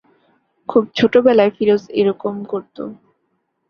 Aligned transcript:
খুব 0.69 0.83
ছোটবেলায় 0.97 1.51
ফিরোজ 1.57 1.83
এরকম 1.99 2.35
করত। 2.43 2.77